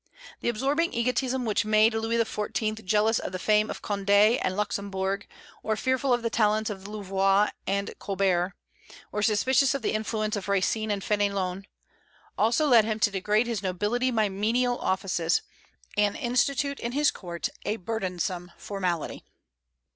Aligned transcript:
That 0.41 0.49
absorbing 0.49 0.93
egotism 0.95 1.45
which 1.45 1.63
made 1.63 1.93
Louis 1.93 2.17
XIV. 2.17 2.83
jealous 2.85 3.19
of 3.19 3.31
the 3.33 3.37
fame 3.37 3.69
of 3.69 3.83
Condé 3.83 4.39
and 4.41 4.57
Luxembourg, 4.57 5.27
or 5.61 5.75
fearful 5.75 6.11
of 6.11 6.23
the 6.23 6.31
talents 6.31 6.71
of 6.71 6.87
Louvois 6.87 7.51
and 7.67 7.93
Colbert, 7.99 8.55
or 9.11 9.21
suspicious 9.21 9.75
of 9.75 9.83
the 9.83 9.93
influence 9.93 10.35
of 10.35 10.49
Racine 10.49 10.89
and 10.89 11.03
Fénelon, 11.03 11.65
also 12.35 12.65
led 12.65 12.83
him 12.83 12.99
to 12.99 13.11
degrade 13.11 13.45
his 13.45 13.61
nobility 13.61 14.09
by 14.09 14.27
menial 14.27 14.79
offices, 14.79 15.43
and 15.95 16.15
institute 16.15 16.79
in 16.79 16.93
his 16.93 17.11
court 17.11 17.49
a 17.63 17.75
burdensome 17.75 18.51
formality. 18.57 19.23